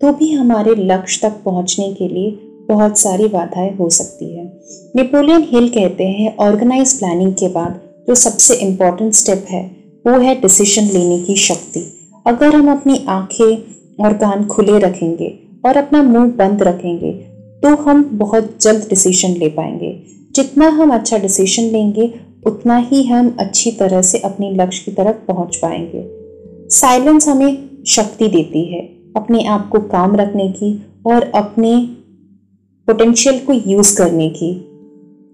तो 0.00 0.12
भी 0.12 0.32
हमारे 0.32 0.74
लक्ष्य 0.74 1.28
तक 1.28 1.42
पहुँचने 1.44 1.92
के 1.94 2.08
लिए 2.08 2.30
बहुत 2.68 2.98
सारी 2.98 3.28
बाधाएँ 3.28 3.76
हो 3.76 3.90
सकती 3.90 4.36
है। 4.36 4.44
नेपोलियन 4.96 5.46
हिल 5.50 5.68
कहते 5.68 6.04
हैं 6.04 6.36
ऑर्गेनाइज 6.36 6.98
प्लानिंग 6.98 7.34
के 7.34 7.48
बाद 7.48 7.80
जो 8.08 8.14
सबसे 8.14 8.54
इम्पोर्टेंट 8.54 9.12
स्टेप 9.12 9.46
है, 9.50 9.64
वो 10.06 10.18
है 10.18 10.40
डिसीज़न 10.40 10.84
लेने 10.84 11.22
की 11.22 11.36
शक्ति। 11.36 11.92
अगर 12.26 12.54
हम 12.54 12.70
अपनी 12.70 13.04
आँखें 13.08 14.04
और 14.04 14.12
कान 14.12 14.46
खुले 14.46 14.78
रखेंगे 14.78 15.28
और 15.66 15.76
अपना 15.76 16.02
मुँह 16.02 16.30
बंद 16.30 16.62
रखेंगे 16.62 17.12
तो 17.62 17.74
हम 17.76 18.02
बहुत 18.12 18.56
जल्द 18.60 18.86
डिसीज़न 18.88 19.36
ले 19.36 19.48
पाएँगे। 19.48 19.90
जितना 20.34 20.68
हम 20.68 20.90
अच्छा 20.90 21.18
डिसीज़न 21.18 21.62
लेंगे, 21.62 22.12
उतना 22.46 22.76
ही 22.76 23.02
हम 23.04 23.36
अच्छी 23.40 23.70
तरह 23.70 24.02
से 24.02 24.18
अपने 24.18 24.50
लक्ष्य 24.50 24.82
की 24.84 24.92
तरफ़ 24.92 25.16
पहुँच 25.26 25.56
पाएँगे। 25.56 26.04
साइलेंस 26.70 27.28
हमें 27.28 27.68
शक्ति 27.86 28.28
देती 28.28 28.64
है 28.64 28.80
अपने 29.16 29.44
आप 29.44 29.68
को 29.68 29.80
काम 29.88 30.16
रखने 30.16 30.48
की 30.48 30.74
और 31.06 31.30
अपने 31.34 31.74
पोटेंशियल 32.88 33.38
को 33.38 33.52
यूज़ 33.52 33.96
करने 33.98 34.28
की। 34.30 34.52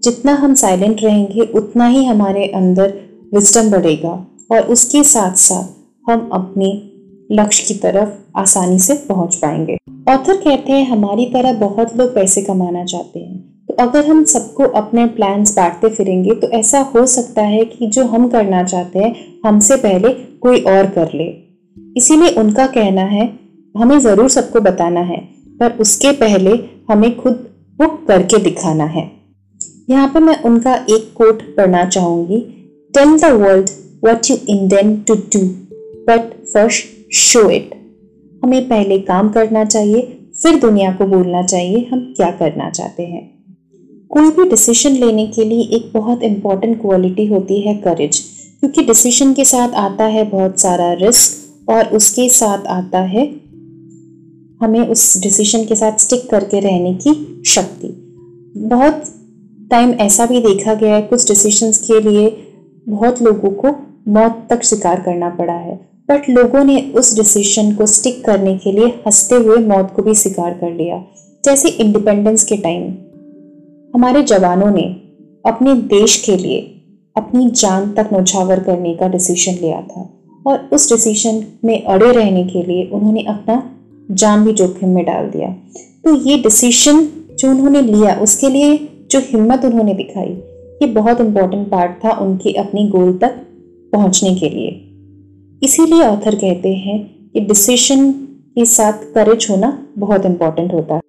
जितना 0.03 0.33
हम 0.33 0.53
साइलेंट 0.53 1.03
रहेंगे, 1.03 1.41
उतना 1.41 1.87
ही 1.87 2.05
हमारे 2.05 2.45
अंदर 2.45 2.93
विजडम 3.33 3.71
बढ़ेगा 3.71 4.27
और 4.51 4.61
उसके 4.61 5.03
साथ 5.03 5.35
साथ 5.37 5.82
हम 6.05 6.29
अपने 6.33 6.67
लक्ष्य 7.31 7.63
की 7.67 7.73
तरफ़ 7.79 8.09
आसानी 8.39 8.79
से 8.79 8.93
पहुँच 9.09 9.35
पाएँगे। 9.35 9.77
ऑथर 10.09 10.37
कहते 10.37 10.71
हैं, 10.71 10.85
हमारी 10.87 11.25
तरह 11.25 11.53
बहुत 11.59 11.95
लोग 11.97 12.13
पैसे 12.15 12.41
कमाना 12.41 12.83
चाहते 12.85 13.19
हैं। 13.19 13.37
तो 13.67 13.73
अगर 13.79 14.05
हम 14.05 14.23
सबको 14.23 14.63
अपने 14.77 15.05
प्लान्स 15.05 15.55
बांटते 15.55 15.89
फिरेंगे 15.89 16.35
तो 16.35 16.49
ऐसा 16.49 16.79
हो 16.95 17.05
सकता 17.05 17.41
है 17.41 17.63
कि 17.65 17.87
जो 17.87 18.03
हम 18.05 18.27
करना 18.29 18.63
चाहते 18.63 18.99
हैं, 18.99 19.15
हमसे 19.45 19.75
पहले 19.75 20.09
कोई 20.39 20.59
और 20.61 20.89
कर 20.89 21.13
ले। 21.13 21.27
इसीलिए 21.97 22.29
उनका 22.35 22.65
कहना 22.67 23.01
है, 23.01 23.29
हमें 23.75 23.99
ज़रूर 23.99 24.29
सबको 24.29 24.59
बताना 24.59 24.99
है, 25.01 25.17
पर 25.59 25.77
उसके 25.81 26.11
पहले 26.11 26.59
हमें 26.91 27.15
खुद 27.17 27.45
वो 27.79 27.87
करके 28.07 28.37
दिखाना 28.43 28.85
है। 28.85 29.09
यहाँ 29.89 30.07
पर 30.07 30.19
मैं 30.19 30.41
उनका 30.43 30.73
एक 30.89 31.13
कोट 31.15 31.41
पढ़ना 31.57 31.85
चाहूँगी। 31.85 32.39
Tell 32.93 33.17
the 33.19 33.31
world 33.33 33.69
what 34.05 34.29
you 34.31 34.37
intend 34.49 35.03
to 35.05 35.15
do 35.15 35.39
but 36.07 36.33
first 36.53 37.13
show 37.13 37.49
it 37.49 37.69
हमें 38.43 38.67
पहले 38.69 38.97
काम 39.01 39.29
करना 39.29 39.63
चाहिए, 39.65 40.01
फिर 40.41 40.59
दुनिया 40.59 40.91
को 40.91 41.05
बोलना 41.07 41.43
चाहिए, 41.43 41.87
हम 41.91 41.99
क्या 42.17 42.31
करना 42.31 42.69
चाहते 42.69 43.03
हैं। 43.03 43.31
कोई 44.11 44.29
भी 44.31 44.49
डिसीज़न 44.49 44.95
लेने 44.95 45.25
के 45.27 45.43
लिए 45.43 45.63
एक 45.75 45.91
बहुत 45.93 46.23
इंपॉर्टेंट 46.23 46.81
क्वालिटी 46.81 47.25
होती 47.27 47.59
है 47.61 47.75
करेज 47.75 48.19
क्योंकि 48.59 48.83
डिसीज़न 48.83 49.33
के 49.33 49.45
साथ 49.45 49.73
आता 49.75 50.05
है 50.05 50.23
बहुत 50.29 50.59
सारा 50.59 50.91
रिस्क 50.93 51.69
और 51.69 51.87
उसके 51.95 52.27
साथ 52.29 52.67
आता 52.67 52.99
है 53.05 53.25
हमें 54.61 54.79
उस 54.79 55.21
डिसीज़न 55.21 55.65
के 55.65 55.75
साथ 55.75 55.97
स्टिक 55.97 56.29
करके 56.29 56.59
रहने 56.59 56.93
की 56.93 57.43
शक्ति। 57.45 57.87
बहुत 58.57 59.03
टाइम 59.71 59.91
ऐसा 60.01 60.25
भी 60.25 60.39
देखा 60.39 60.73
गया 60.73 60.95
है, 60.95 61.01
कुछ 61.01 61.27
डिसीजंस 61.27 61.79
के 61.87 61.99
लिए 62.01 62.29
बहुत 62.89 63.21
लोगों 63.21 63.51
को 63.55 63.75
मौत 64.11 64.47
तक 64.49 64.63
शिकार 64.63 65.01
करना 65.01 65.29
पड़ा 65.29 65.53
है। 65.53 65.92
बट 66.09 66.29
लोगों 66.29 66.63
ने 66.63 66.79
उस 66.95 67.15
डिसीज़न 67.15 67.73
को 67.75 67.85
स्टिक 67.85 68.25
करने 68.25 68.57
के 68.57 68.71
लिए 68.71 68.87
हँसते 69.07 69.35
हुए 69.35 69.57
मौत 69.57 69.93
को 69.95 70.01
भी 70.01 70.15
स्वीकार 70.15 70.53
कर 70.53 70.71
लिया, 70.71 71.03
जैसे 71.45 71.69
इंडिपेंडेंस 71.69 72.43
के 72.43 72.57
टाइम 72.57 72.83
हमारे 73.95 74.23
जवानों 74.23 74.71
ने 74.71 74.83
अपने 75.45 75.73
देश 75.73 76.17
के 76.25 76.35
लिए 76.37 76.59
अपनी 77.15 77.49
जान 77.49 77.91
तक 77.93 78.09
नौछावर 78.13 78.59
करने 78.59 78.93
का 78.95 79.07
डिसीज़न 79.07 79.53
लिया 79.61 79.81
था 79.81 80.09
और 80.47 80.69
उस 80.73 80.91
डिसीज़न 80.91 81.43
में 81.65 81.83
अड़े 81.83 82.11
रहने 82.11 82.43
के 82.43 82.63
लिए 82.63 82.85
उन्होंने 82.85 83.23
अपना 83.23 83.63
जान 84.11 84.45
भी 84.45 84.53
जोखिम 84.53 84.89
में 84.89 85.05
डाल 85.05 85.29
दिया। 85.29 85.49
तो 86.03 86.15
ये 86.15 86.37
डिसीज़न 86.37 87.07
जो 87.39 87.49
उन्होंने 87.49 87.81
लिया, 87.81 88.15
उसके 88.15 88.49
लिए 88.49 88.77
जो 89.11 89.19
हिम्मत 89.19 89.65
उन्होंने 89.65 89.93
दिखाई, 89.93 90.29
ये 90.81 90.85
बहुत 90.85 91.21
इंपॉर्टेंट 91.21 91.67
पार्ट 91.67 92.03
था 92.05 92.11
उनके 92.11 92.51
अपनी 92.51 92.87
गोल 92.87 93.17
तक 93.17 93.35
पहुँचने 93.93 94.35
के 94.35 94.49
लिए। 94.49 94.82
इसीलिए 95.63 96.03
ऑथर 96.03 96.35
कहते 96.35 96.69
हैं 96.69 96.99
कि 97.33 97.39
डिसीशन 97.39 98.11
के 98.55 98.65
साथ 98.65 98.93
करेज 98.93 99.47
होना 99.49 99.87
बहुत 99.97 100.25
इंपॉर्टेंट 100.25 100.73
होता 100.73 100.95
है। 100.95 101.01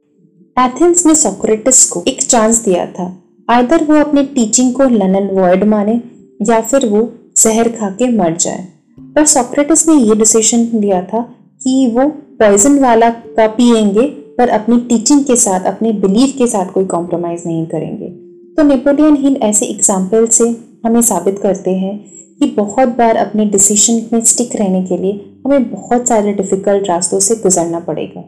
एथेंस 0.56 1.06
ने 1.06 1.14
सोक्रेटिस 1.14 1.84
को 1.90 2.02
एक 2.08 2.22
चांस 2.22 2.64
दिया 2.64 2.86
था। 2.86 3.06
आइदर 3.50 3.84
वो 3.84 3.94
अपने 3.94 4.22
टीचिंग 4.24 4.72
को 4.74 4.84
लनन 4.84 5.28
वर्ड 5.32 5.64
माने 5.64 6.00
या 6.42 6.60
फिर 6.60 6.86
वो 6.86 7.12
जहर 7.36 7.68
खा 7.68 7.90
के 7.90 8.08
मर 8.08 8.36
जाए। 8.36 8.66
पर 8.98 9.24
सोक्रेटिस 9.24 9.88
ने 9.88 9.94
ये 9.94 10.14
डिसीज़न 10.14 10.80
लिया 10.80 11.02
था 11.02 11.20
कि 11.62 11.86
वो 11.94 12.08
पॉइजन 12.38 12.78
वाला 12.78 13.10
का 13.10 13.46
पिएँगे 13.46 14.06
पर 14.38 14.48
अपनी 14.48 14.78
टीचिंग 14.80 15.24
के 15.24 15.36
साथ, 15.36 15.64
अपने 15.64 15.92
बिलीफ 15.92 16.36
के 16.38 16.46
साथ 16.46 16.72
कोई 16.72 16.84
कॉम्प्रोमाइज 16.84 17.42
नहीं 17.46 17.66
करेंगे। 17.66 18.08
तो 18.56 18.62
नेपोलियन 18.62 19.16
हिल 19.16 19.36
ऐसे 19.36 19.66
एग्ज़ाम्पल 19.66 20.26
से 20.26 20.44
हमें 20.84 21.02
साबित 21.02 21.38
करते 21.38 21.70
हैं 21.70 22.12
कि 22.38 22.46
बहुत 22.46 22.88
बार 22.88 23.16
अपने 23.16 23.44
डिसीज़न 23.44 24.06
में 24.12 24.24
स्टिक 24.24 24.56
रहने 24.56 24.82
के 24.84 24.96
लिए 24.96 25.40
हमें 25.46 25.70
बहुत 25.70 26.08
सारे 26.08 26.32
डिफ़िकल्ट 26.32 26.88
रास्तों 26.88 27.20
से 27.20 27.36
गुजरना 27.36 27.80
पड़ेगा। 27.80 28.24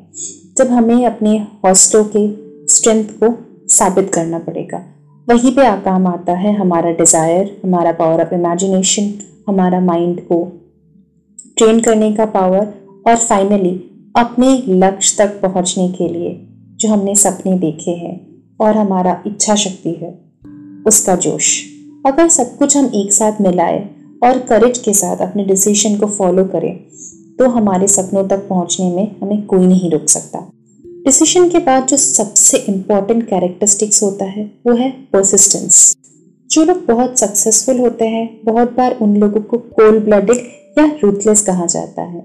जब 0.58 0.70
हमें 0.70 1.06
अपने 1.06 1.36
हौसलों 1.64 2.04
के 2.16 2.28
स्ट्रेंथ 2.66 3.04
को 3.04 3.34
साबित 3.68 4.10
करना 4.14 4.38
पड़ेगा। 4.38 4.84
वहीं 5.28 5.52
पे 5.52 5.62
काम 5.82 6.06
आता 6.06 6.32
है 6.32 6.54
हमारा 6.54 6.90
डिज़ायर 6.90 7.60
हमारा 7.64 7.92
पावर 7.92 8.22
ऑफ़ 8.22 8.34
इमेजिनेशन 8.34 9.12
हमारा 9.48 9.80
माइंड 9.80 10.20
को 10.20 10.44
ट्रेन 11.56 11.80
करने 11.80 12.12
का 12.12 12.24
पावर 12.24 12.74
और 13.06 13.16
फाइनली 13.16 13.74
अपने 14.16 14.62
लक्ष्य 14.68 15.16
तक 15.18 15.40
पहुँचने 15.40 15.88
के 15.88 16.08
लिए 16.08 16.46
जो 16.80 16.88
हमने 16.88 17.14
सपने 17.14 17.58
देखे 17.58 17.90
हैं 17.90 18.44
और 18.60 18.76
हमारा 18.76 19.22
इच्छा 19.26 19.54
शक्ति 19.54 19.92
है, 19.92 20.18
उसका 20.86 21.16
जोश। 21.16 21.75
अगर 22.06 22.28
सब 22.28 22.56
कुछ 22.58 22.76
हम 22.76 22.84
एक 22.94 23.12
साथ 23.12 23.40
मिलाए 23.40 23.78
और 24.24 24.38
करेज 24.38 24.78
के 24.78 24.92
साथ 24.94 25.22
अपने 25.22 25.44
डिसीज़न 25.44 25.96
को 25.98 26.06
फॉलो 26.08 26.44
करें 26.44 26.74
तो 27.38 27.48
हमारे 27.48 27.86
सपनों 27.88 28.26
तक 28.28 28.46
पहुँचने 28.48 28.90
में 28.90 29.16
हमें 29.22 29.46
कोई 29.46 29.66
नहीं 29.66 29.90
रोक 29.90 30.08
सकता। 30.08 30.38
डिसीज़न 31.04 31.48
के 31.48 31.58
बाद 31.58 31.86
जो 31.86 31.96
सबसे 31.96 32.58
इंपॉर्टेंट 32.68 33.26
कैरेक्टरिस्टिक्स 33.28 34.02
होता 34.02 34.24
है, 34.24 34.44
वो 34.66 34.74
है 34.74 34.90
परसिस्टेंस 35.12 35.96
जो 36.50 36.64
लोग 36.64 36.84
बहुत 36.86 37.18
सक्सेसफुल 37.18 37.78
होते 37.78 38.04
हैं, 38.04 38.40
बहुत 38.44 38.76
बार 38.76 38.96
उन 39.02 39.16
लोगों 39.16 39.40
को 39.40 39.58
कोल्ड 39.58 40.04
ब्लडेड 40.04 40.78
या 40.78 40.84
रूथलेस 41.02 41.42
कहा 41.42 41.66
जाता 41.66 42.02
है। 42.02 42.20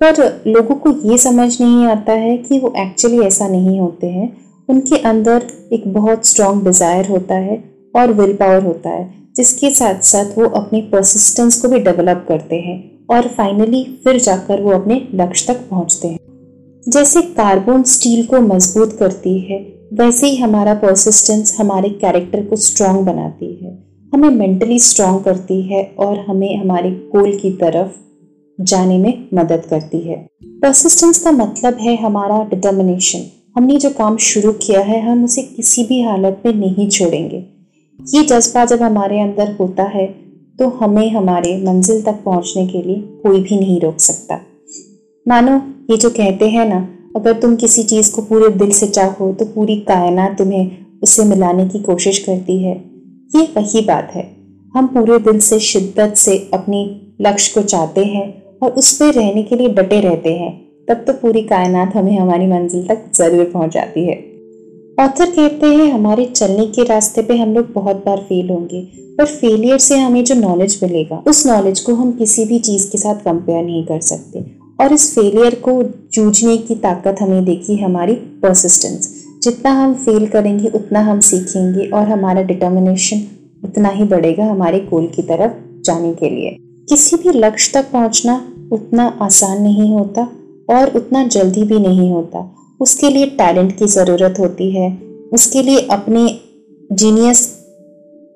पर 0.00 0.42
लोगों 0.46 0.74
को 0.76 0.92
ये 1.10 1.18
समझ 1.18 1.60
नहीं 1.60 1.86
आता 1.86 2.12
है 2.14 2.36
कि 2.38 2.58
वो 2.58 2.72
एक्चुअली 2.78 3.20
ऐसा 3.20 3.48
नहीं 3.48 3.78
होते 3.80 4.06
हैं। 4.08 4.28
उनके 4.68 4.98
अंदर 5.04 5.46
एक 5.72 5.92
बहुत 5.92 6.26
स्ट्रॉन्ग 6.26 6.64
डिज़ायर 6.64 7.08
होता 7.08 7.34
है 7.36 7.75
और 7.96 8.12
विल 8.12 8.32
पावर 8.32 8.64
होता 8.64 8.90
है, 8.90 9.14
जिसके 9.36 9.70
साथ 9.70 10.00
साथ 10.00 10.38
वो 10.38 10.44
अपनी 10.44 10.80
परसिस्टेंस 10.80 11.62
को 11.62 11.68
भी 11.68 11.78
डेवलप 11.78 12.26
करते 12.28 12.56
हैं 12.56 13.04
और 13.10 13.28
फाइनली 13.28 14.00
फिर 14.04 14.20
जाकर 14.20 14.60
वो 14.60 14.70
अपने 14.70 15.08
लक्ष्य 15.14 15.54
तक 15.54 15.60
पहुँचते 15.70 16.08
हैं। 16.08 16.18
जैसे 16.88 17.22
कार्बन 17.22 17.82
स्टील 17.82 18.26
को 18.26 18.40
मज़बूत 18.40 18.96
करती 18.98 19.38
है, 19.38 19.76
वैसे 19.92 20.26
ही 20.26 20.36
हमारा 20.36 20.74
परसिस्टेंस 20.74 21.56
हमारे 21.60 21.88
कैरेक्टर 21.88 22.44
को 22.44 22.56
स्ट्रांग 22.56 23.06
बनाती 23.06 23.60
है। 23.64 23.78
हमें 24.14 24.28
मेंटली 24.28 24.78
स्ट्रांग 24.78 25.20
करती 25.20 25.62
है 25.62 25.94
और 25.98 26.18
हमें 26.28 26.60
हमारे 26.60 26.90
गोल 26.90 27.36
की 27.36 27.50
तरफ़ 27.50 27.90
जाने 28.60 28.98
में 28.98 29.28
मदद 29.34 29.62
करती 29.70 30.00
है। 30.00 30.28
परसिस्टेंस 30.44 31.18
का 31.18 31.32
मतलब 31.32 31.76
है 31.80 31.96
हमारा 31.96 32.44
डिटर्मिनेशन 32.44 33.20
हमने 33.56 33.76
जो 33.76 33.90
काम 33.90 34.16
शुरू 34.16 34.52
किया 34.52 34.80
है, 34.80 35.10
हम 35.10 35.24
उसे 35.24 35.42
किसी 35.42 35.84
भी 35.84 36.02
हालत 36.02 36.42
में 36.46 36.54
नहीं 36.54 36.88
छोड़ेंगे। 36.88 37.55
ये 38.00 38.22
जज्बा 38.24 38.64
जब 38.64 38.82
हमारे 38.82 39.20
अंदर 39.20 39.50
होता 39.52 39.82
है 39.84 40.06
तो 40.58 40.68
हमें 40.70 41.08
हमारे 41.10 41.56
मंजिल 41.62 42.02
तक 42.02 42.22
पहुँचने 42.24 42.66
के 42.66 42.82
लिए 42.82 43.00
कोई 43.22 43.40
भी 43.40 43.58
नहीं 43.58 43.80
रोक 43.80 43.98
सकता। 44.00 44.40
मानो, 45.26 45.56
ये 45.90 45.96
जो 45.96 46.10
कहते 46.10 46.48
हैं 46.48 46.68
ना, 46.68 46.78
अगर 47.16 47.32
तुम 47.40 47.56
किसी 47.56 47.82
चीज़ 47.84 48.12
को 48.14 48.22
पूरे 48.22 48.48
दिल 48.54 48.70
से 48.70 48.86
चाहो 48.88 49.32
तो 49.32 49.44
पूरी 49.44 49.76
कायनात 49.80 50.36
तुम्हें 50.38 51.00
उससे 51.02 51.24
मिलाने 51.24 51.68
की 51.68 51.78
कोशिश 51.82 52.18
करती 52.18 52.62
है। 52.62 52.74
ये 53.36 53.42
वही 53.56 53.80
बात 53.80 54.10
है। 54.14 54.24
हम 54.74 54.86
पूरे 54.86 55.18
दिल 55.20 55.38
से, 55.40 55.58
शिद्दत 55.60 56.14
से 56.16 56.36
अपनी 56.54 56.84
लक्ष्य 57.20 57.52
को 57.54 57.66
चाहते 57.66 58.04
हैं 58.04 58.58
और 58.62 58.70
उस 58.72 58.92
पर 58.92 59.12
रहने 59.14 59.42
के 59.42 59.56
लिए 59.56 59.68
डटे 59.70 60.00
रहते 60.00 60.32
हैं। 60.34 60.54
तब 60.88 61.04
तो 61.06 61.12
पूरी 61.12 61.42
कायनात 61.44 61.96
हमें 61.96 62.16
हमारी 62.18 62.46
मंजिल 62.46 62.86
तक 62.86 63.04
ज़रूर 63.14 63.44
पहुँच 63.44 63.72
जाती 63.72 64.06
है। 64.06 64.14
ऑथर 65.00 65.30
कहते 65.30 65.66
हैं, 65.66 65.92
हमारे 65.92 66.24
चलने 66.26 66.66
के 66.66 66.84
रास्ते 66.84 67.22
पे 67.22 67.36
हम 67.36 67.52
लोग 67.54 67.72
बहुत 67.72 67.96
बार 67.96 68.18
फेल 68.18 68.50
होंगे, 68.50 68.80
पर 69.18 69.26
फेलियर 69.26 69.78
से 69.78 69.98
हमें 69.98 70.24
जो 70.24 70.34
नॉलेज 70.34 70.78
मिलेगा, 70.82 71.22
उस 71.28 71.46
नॉलेज 71.46 71.80
को 71.80 71.94
हम 71.94 72.12
किसी 72.12 72.44
भी 72.44 72.58
चीज़ 72.58 72.90
के 72.92 72.98
साथ 72.98 73.14
कंपेयर 73.14 73.64
नहीं 73.64 73.84
कर 73.86 74.00
सकते। 74.00 74.44
और 74.80 74.92
इस 74.92 75.14
फेलियर 75.14 75.54
को 75.54 75.82
जूझने 76.12 76.56
की 76.56 76.74
ताकत 76.74 77.16
हमें 77.20 77.44
देखी 77.44 77.76
हमारी 77.76 78.14
परसिस्टेंस 78.42 79.12
जितना 79.42 79.70
हम 79.70 79.94
फेल 79.94 80.26
करेंगे, 80.26 80.68
उतना 80.68 81.00
हम 81.00 81.20
सीखेंगे 81.20 81.86
और 81.88 82.08
हमारा 82.08 82.42
डिटर्मिनेशन 82.42 83.22
उतना 83.64 83.88
ही 83.88 84.04
बढ़ेगा 84.04 84.44
हमारे 84.44 84.80
गोल 84.80 85.06
की 85.06 85.22
तरफ़ 85.22 85.82
जाने 85.82 86.14
के 86.14 86.30
लिए। 86.30 86.56
किसी 86.88 87.16
भी 87.16 87.38
लक्ष्य 87.38 87.72
तक 87.74 87.92
पहुँचना 87.92 88.40
उतना 88.72 89.06
आसान 89.22 89.62
नहीं 89.62 89.92
होता 89.92 90.28
और 90.70 90.96
उतना 90.96 91.26
जल्दी 91.28 91.62
भी 91.62 91.78
नहीं 91.78 92.10
होता। 92.10 92.52
उसके 92.80 93.10
लिए 93.10 93.26
टैलेंट 93.36 93.76
की 93.78 93.86
ज़रूरत 93.86 94.38
होती 94.38 94.70
है। 94.70 94.90
उसके 95.32 95.62
लिए 95.62 95.86
अपने 95.90 96.28
जीनियस 96.92 97.46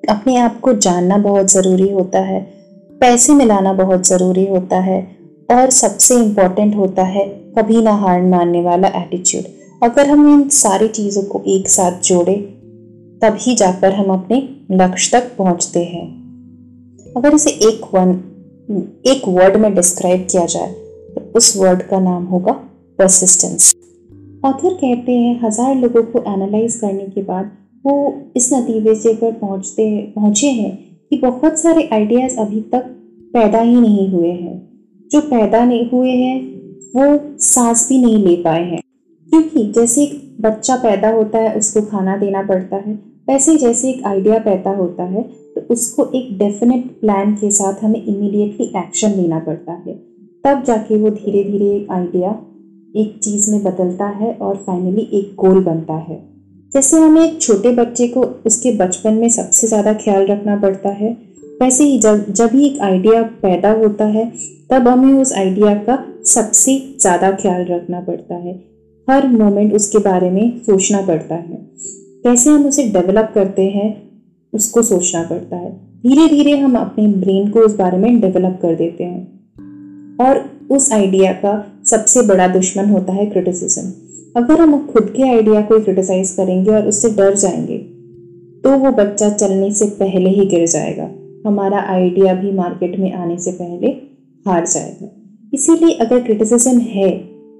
अपने 0.09 0.35
आप 0.37 0.59
को 0.59 0.73
जानना 0.75 1.17
बहुत 1.17 1.51
ज़रूरी 1.51 1.89
होता 1.91 2.19
है। 2.19 2.39
पैसे 3.01 3.33
मिलाना 3.33 3.73
बहुत 3.73 4.07
ज़रूरी 4.07 4.45
होता 4.47 4.79
है 4.79 5.01
और 5.51 5.69
सबसे 5.69 6.15
इम्पोर्टेंट 6.15 6.75
होता 6.75 7.03
है 7.03 7.25
कभी 7.57 7.81
ना 7.81 7.91
हार 7.97 8.21
मानने 8.21 8.61
वाला 8.61 8.87
एटीट्यूड 8.97 9.43
अगर 9.83 10.09
हम 10.09 10.27
इन 10.29 10.47
सारी 10.49 10.87
चीज़ों 10.87 11.23
को 11.23 11.41
एक 11.47 11.69
साथ 11.69 12.01
जोड़े, 12.01 12.35
तभी 13.21 13.55
जाकर 13.55 13.93
हम 13.93 14.11
अपने 14.13 14.37
लक्ष्य 14.73 15.19
तक 15.19 15.31
पहुँचते 15.37 15.83
हैं। 15.83 16.05
अगर 17.17 17.35
इसे 17.35 17.49
एक 17.67 17.81
वन, 17.93 18.11
एक 19.05 19.27
वर्ड 19.27 19.57
में 19.57 19.73
डिस्क्राइब 19.75 20.27
किया 20.31 20.45
जाए 20.45 20.71
तो 21.15 21.31
उस 21.35 21.55
वर्ड 21.57 21.81
का 21.81 21.99
नाम 21.99 22.25
होगा 22.25 22.51
परसिस्टेंस 22.99 23.73
ऑथर 24.43 24.73
कहते 24.73 25.11
हैं, 25.11 25.39
हज़ार 25.43 25.75
लोगों 25.75 26.01
को 26.03 26.19
एनालाइज 26.27 26.75
करने 26.75 27.05
के 27.05 27.21
बाद 27.23 27.51
वो 27.85 27.93
इस 28.35 28.49
नतीजे 28.53 29.13
पर 29.13 29.31
पहुँचते, 29.31 30.13
पहुँचे 30.15 30.47
हैं 30.47 30.71
कि 31.09 31.17
बहुत 31.17 31.59
सारे 31.59 31.87
आइडियाज़ 31.93 32.37
अभी 32.39 32.61
तक 32.71 32.85
पैदा 33.33 33.61
ही 33.61 33.75
नहीं 33.75 34.07
हुए 34.11 34.31
हैं। 34.31 34.55
जो 35.11 35.21
पैदा 35.21 35.63
नहीं 35.65 35.89
हुए 35.89 36.11
हैं, 36.11 36.39
वो 36.95 37.37
सांस 37.39 37.87
भी 37.89 37.97
नहीं 37.97 38.17
ले 38.17 38.35
पाए 38.43 38.63
हैं। 38.63 38.81
क्योंकि 39.27 39.71
जैसे 39.71 40.03
एक 40.03 40.19
बच्चा 40.41 40.75
पैदा 40.77 41.09
होता 41.11 41.39
है, 41.39 41.55
उसको 41.57 41.81
खाना 41.81 42.17
देना 42.17 42.41
पड़ता 42.43 42.75
है, 42.77 42.93
वैसे 43.29 43.57
जैसे 43.57 43.89
एक 43.89 44.05
आइडिया 44.05 44.39
पैदा 44.41 44.71
होता 44.75 45.03
है 45.05 45.23
तो 45.55 45.61
उसको 45.73 46.11
एक 46.15 46.37
डेफिनेट 46.37 46.85
प्लान 47.01 47.33
के 47.35 47.51
साथ 47.51 47.83
हमें 47.83 48.03
इमीडिएटली 48.03 48.65
एक्शन 48.77 49.11
लेना 49.11 49.39
पड़ता 49.39 49.73
है। 49.87 49.93
तब 50.43 50.63
जाके 50.63 50.97
वो 50.97 51.09
धीरे 51.11 51.43
धीरे 51.43 51.75
एक 51.75 51.91
आइडिया 51.91 52.31
एक 52.95 53.19
चीज़ 53.23 53.51
में 53.51 53.63
बदलता 53.63 54.05
है 54.05 54.33
और 54.33 54.55
फाइनली 54.55 55.01
एक 55.13 55.35
गोल 55.35 55.63
बनता 55.63 55.93
है। 55.93 56.31
जैसे 56.73 56.97
हमें 56.97 57.21
एक 57.21 57.41
छोटे 57.41 57.71
बच्चे 57.71 58.07
को 58.07 58.21
उसके 58.45 58.71
बचपन 58.71 59.13
में 59.13 59.29
सबसे 59.29 59.67
ज़्यादा 59.67 59.93
ख्याल 59.93 60.25
रखना 60.25 60.55
पड़ता 60.55 60.89
है, 60.89 61.17
वैसे 61.61 61.83
ही 61.83 61.99
जब 61.99 62.25
जब 62.29 62.49
ही 62.53 62.65
एक 62.65 62.79
आइडिया 62.79 63.21
पैदा 63.23 63.71
होता 63.71 64.05
है, 64.05 64.31
तब 64.71 64.87
हमें 64.87 65.13
उस 65.13 65.33
आइडिया 65.33 65.73
का 65.75 66.05
सबसे 66.25 66.77
ज़्यादा 67.01 67.31
ख्याल 67.31 67.65
रखना 67.65 67.99
पड़ता 67.99 68.35
है। 68.35 68.53
हर 69.09 69.27
मोमेंट 69.27 69.73
उसके 69.73 69.97
बारे 69.97 70.29
में 70.29 70.59
सोचना 70.59 71.01
पड़ता 71.01 71.35
है। 71.35 71.69
कैसे 72.23 72.49
हम 72.49 72.65
उसे 72.65 72.83
डेवलप 72.83 73.31
करते 73.35 73.69
हैं, 73.69 74.11
उसको 74.53 74.81
सोचना 74.81 75.23
पड़ता 75.23 75.55
है। 75.55 75.71
धीरे 76.03 76.27
धीरे 76.27 76.57
हम 76.57 76.75
अपने 76.75 77.07
ब्रेन 77.07 77.49
को 77.49 77.59
उस 77.59 77.75
बारे 77.75 77.97
में 77.97 78.19
डेवलप 78.21 78.59
कर 78.61 78.75
देते 78.75 79.03
हैं। 79.03 80.17
और 80.21 80.49
उस 80.71 80.91
आइडिया 80.93 81.33
का 81.33 81.70
सबसे 81.85 82.21
बड़ा 82.21 82.47
दुश्मन 82.47 82.85
होता 82.85 83.13
है 83.13 83.25
क्रिटिसिज्म 83.25 83.91
अगर 84.35 84.61
हम 84.61 84.87
खुद 84.87 85.13
के 85.15 85.23
आइडिया 85.23 85.61
को 85.61 85.79
क्रिटिसाइज 85.79 86.31
करेंगे 86.31 86.71
और 86.71 86.87
उससे 86.87 87.09
डर 87.09 87.35
जाएँगे 87.35 87.77
तो 88.63 88.77
वो 88.77 88.91
बच्चा 88.91 89.29
चलने 89.29 89.71
से 89.73 89.85
पहले 89.99 90.29
ही 90.29 90.45
गिर 90.45 90.67
जाएगा। 90.67 91.09
हमारा 91.45 91.79
आइडिया 91.89 92.33
भी 92.33 92.51
मार्केट 92.51 92.99
में 92.99 93.11
आने 93.13 93.37
से 93.37 93.51
पहले 93.51 93.87
हार 94.45 94.65
जाएगा। 94.67 95.07
इसीलिए 95.53 95.93
अगर 95.95 96.21
क्रिटिसिज्म 96.23 96.77
है 96.79 97.09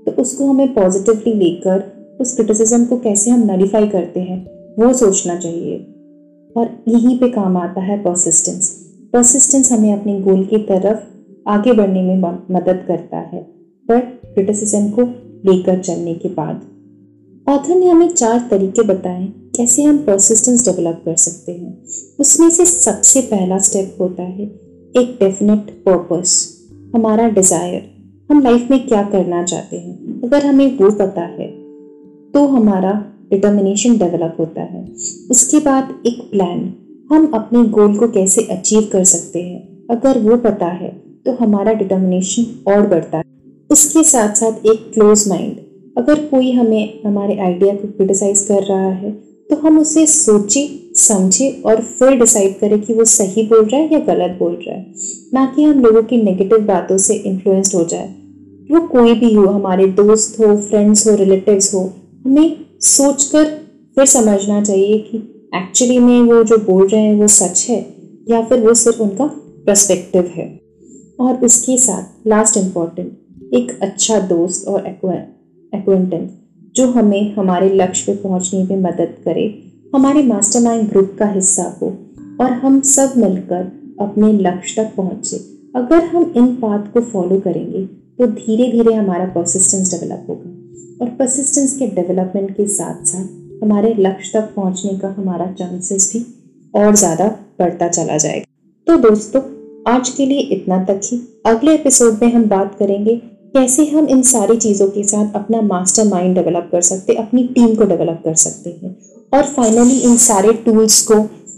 तो 0.06 0.12
उसको 0.12 0.46
हमें 0.46 0.74
पॉजिटिवली 0.74 1.34
लेकर 1.34 1.84
उस 2.22 2.36
क्रिटिसिज्म 2.36 2.86
को 2.86 2.98
कैसे 2.98 3.32
हम 3.32 3.52
नलीफाई 3.52 3.88
करते 3.88 4.20
हैं, 4.20 4.40
वो 4.76 4.94
सोचना 4.94 5.36
चाहिए। 5.36 5.78
और 6.58 6.70
यहीं 6.88 7.18
पे 7.20 7.30
काम 7.30 7.58
आता 7.58 7.82
है 7.82 7.98
परसिस्टेंस 8.04 8.70
परसिस्टेंस 9.14 9.72
हमें 9.72 9.94
अपने 9.94 10.20
गोल 10.20 10.44
की 10.44 10.58
तरफ़ 10.58 11.50
आगे 11.50 11.74
बढ़ने 11.74 12.02
में 12.04 12.18
मदद 12.52 12.84
करता 12.88 13.18
है। 13.18 13.61
पर 13.90 14.00
क्रिटिसिज्म 14.26 14.90
को 14.90 15.02
लेकर 15.46 15.80
चलने 15.80 16.14
के 16.16 16.30
बाद। 16.32 16.62
ऑथर 17.48 17.76
ने 17.76 17.88
हमें 17.88 18.10
चार 18.10 18.48
तरीके 18.50 18.84
बताए, 18.84 19.26
कैसे 19.56 19.84
हम 19.84 19.98
परसिस्टेंस 20.00 20.66
डेवलप 20.66 21.02
कर 21.06 21.16
सकते 21.18 21.52
हैं। 21.52 22.18
उसमें 22.20 22.50
से 22.50 22.66
सबसे 22.66 23.22
पहला 23.22 23.58
स्टेप 23.60 23.98
होता 24.02 24.24
है, 24.24 24.46
एक 24.96 25.18
डेफिनेट 25.20 25.70
पर्पस 25.86 26.36
हमारा 26.96 27.28
डिज़ायर 27.30 27.90
हम 28.30 28.42
लाइफ 28.42 28.70
में 28.72 28.86
क्या 28.88 29.02
करना 29.06 29.44
चाहते 29.44 29.78
हैं। 29.78 30.22
अगर 30.24 30.46
हमें 30.46 30.78
वो 30.78 30.92
पता 30.98 31.22
है 31.22 31.48
तो 32.34 32.46
हमारा 32.48 32.92
डिटर्मिनेशन 33.30 33.98
डेवलप 33.98 34.36
होता 34.40 34.62
है। 34.64 34.84
उसके 35.32 35.60
बाद 35.60 35.94
एक 36.08 36.22
प्लान 36.32 36.62
हम 37.12 37.32
अपने 37.34 37.64
गोल 37.70 37.98
को 37.98 38.08
कैसे 38.10 38.42
अचीव 38.52 38.90
कर 38.92 39.04
सकते 39.06 39.42
हैं। 39.42 39.88
अगर 39.90 40.20
वो 40.20 40.38
पता 40.40 40.68
है 40.68 40.90
तो 41.26 41.32
हमारा 41.36 41.74
डिटर्मिनेशन 41.74 42.72
और 42.72 42.88
बढ़ता 42.88 43.18
है। 43.18 43.24
उसके 43.72 44.04
साथ 44.04 44.34
साथ 44.36 44.66
एक 44.66 44.92
क्लोज 44.94 45.28
माइंड 45.28 45.58
अगर 45.98 46.26
कोई 46.26 46.52
हमें, 46.52 47.02
हमारे 47.06 47.38
आइडिया 47.38 47.74
को 47.76 47.88
क्रिटिसाइज 47.88 48.40
कर 48.48 48.64
रहा 48.64 48.90
है 48.90 49.12
तो 49.50 49.56
हम 49.56 49.80
उसे 49.80 50.06
सोचे, 50.08 50.68
समझे 50.98 51.50
और 51.66 51.82
फिर 51.82 52.16
डिसाइड 52.16 52.60
करें 52.60 52.82
कि 52.82 52.94
वो 52.94 53.04
सही 53.06 53.44
बोल 53.44 53.64
रहा 53.66 53.82
है 53.82 53.94
या 53.94 54.00
गलत 54.00 54.36
बोल 54.40 54.54
रहा 54.68 54.76
है। 54.76 54.94
ना 55.34 55.46
कि 55.56 55.64
हम 55.64 55.82
लोगों 55.82 56.04
की 56.04 56.22
नेगेटिव 56.24 56.60
बातों 56.60 56.98
से 56.98 57.14
इन्फ्लुएंस्ड 57.16 57.76
हो 57.76 57.84
जाए। 57.84 58.08
वो 58.72 58.80
कोई 58.88 59.14
भी 59.14 59.34
हो, 59.34 59.46
हमारे 59.46 59.88
दोस्त 59.88 60.40
हो 60.40 60.56
फ्रेंड्स 60.60 61.08
हो 61.08 61.16
रिलेटिव्स 61.16 61.74
हो, 61.74 61.90
हमें 62.26 62.58
सोचकर 62.82 63.46
फिर 63.96 64.06
समझना 64.08 64.62
चाहिए 64.64 64.98
कि 65.02 65.18
एक्चुअली 65.56 66.00
में 66.00 66.22
वो 66.24 66.44
जो 66.44 66.58
बोल 66.66 66.88
रहे 66.88 67.02
हैं 67.02 67.16
वो 67.16 67.28
सच 67.30 67.66
है 67.70 67.80
या 68.30 68.42
फिर 68.42 68.60
वो 68.60 68.74
सिर्फ़ 68.74 69.02
उनका 69.02 69.26
प्रस्पेक्टिव 69.66 70.32
है। 70.36 70.50
और 71.20 71.46
उसके 71.46 71.78
साथ 71.78 72.28
लास्ट 72.28 72.58
इंपॉर्टेंट 72.58 73.18
एक 73.52 73.72
अच्छा 73.82 74.20
दोस्त 74.28 74.68
और 74.68 74.86
एक्वेंटेंस 74.88 76.30
जो 76.76 76.86
हमें 76.92 77.34
हमारे 77.36 77.70
लक्ष्य 77.72 78.12
पे 78.12 78.22
पहुँचने 78.22 78.64
में 78.66 78.82
मदद 78.82 79.16
करे, 79.26 79.44
हमारे 79.96 80.24
मास्टरमाइंड 80.24 80.90
ग्रुप 80.90 81.16
का 81.20 81.26
हिस्सा 81.28 81.64
हो, 81.82 81.88
और 82.42 82.52
हम 82.54 82.80
सब 82.82 83.14
मिलकर 83.18 83.72
अपने 84.02 84.32
लक्ष्य 84.34 84.84
तक 84.84 84.96
पहुँचे। 84.96 85.38
अगर 85.76 86.04
हम 86.06 86.32
इन 86.38 86.46
बात 86.58 86.92
को 86.94 87.02
फॉलो 87.04 87.40
करेंगे 87.40 87.86
तो 88.18 88.28
धीरे 88.28 88.72
धीरे 88.72 88.94
हमारा 88.94 89.26
परसिस्टेंस 89.36 89.92
डेवलप 89.92 90.26
होगा। 90.30 90.50
और 91.02 91.10
परसिस्टेंस 91.10 91.78
के 91.78 91.88
डेवलपमेंट 91.90 92.56
के 92.58 92.68
साथ 92.70 93.06
साथ 93.06 93.64
हमारे 93.64 93.94
लक्ष्य 94.00 94.32
तक 94.34 94.54
पहुँचने 94.56 94.98
का 95.00 95.10
हमारा 95.12 95.52
चांसेस 95.54 96.12
भी 96.14 96.26
और 96.74 96.96
ज़्यादा 96.96 97.28
बढ़ता 97.60 97.88
चला 97.90 98.18
जाएगा। 98.18 98.46
तो 98.88 98.98
दोस्तों, 99.00 99.42
आज 99.88 100.10
के 100.10 100.26
लिए 100.26 100.40
इतना 100.52 100.84
तक 100.86 101.02
ही। 101.04 101.22
अगले 101.46 101.74
एपिसोड 101.76 102.20
में 102.22 102.34
हम 102.34 102.48
बात 102.50 102.76
करेंगे 102.80 103.22
कैसे 103.54 103.86
हम 103.86 104.08
इन 104.08 104.22
सारी 104.22 104.56
चीज़ों 104.58 104.88
के 104.90 105.04
साथ 105.04 105.34
अपना 105.36 105.62
मास्टर 105.62 106.08
माइंड 106.08 106.36
डेवलप 106.36 106.70
कर 106.72 106.82
सकते, 106.82 107.14
अपनी 107.14 107.44
टीम 107.48 107.74
को 107.76 107.84
डेवलप 107.84 108.22
कर 108.26 108.36
सकते 108.36 108.70
हैं? 108.70 108.96
और 109.34 109.44
फाइनली 109.46 109.98
इन 110.00 110.16
सारे 110.18 110.54
टूल्स 110.66 111.02
को 111.12 111.16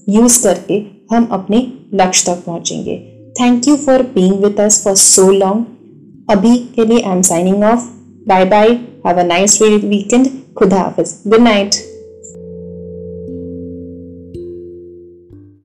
यूज़ 0.09 0.41
करके 0.43 0.81
हम 1.11 1.27
अपने 1.31 1.57
लक्ष्य 1.93 2.31
तक 2.31 2.43
पहुँचेंगे। 2.45 2.97
Thank 3.41 3.67
you 3.67 3.75
for 3.75 4.01
being 4.15 4.33
with 4.43 4.59
us 4.61 4.83
for 4.83 4.95
so 4.95 5.29
long 5.31 5.65
अभी 6.29 6.57
के 6.75 6.85
लिए 6.85 7.01
I 7.01 7.15
am 7.15 7.21
signing 7.21 7.63
off 7.63 7.87
bye 8.27 8.45
bye 8.45 8.69
have 9.05 9.19
a 9.19 9.23
nice 9.23 9.61
weekend 9.61 10.27
खुदा 10.57 10.77
हाफिज. 10.77 11.15
Good 11.27 11.41
night 11.41 11.75